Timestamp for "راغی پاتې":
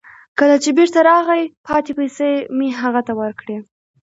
1.09-1.91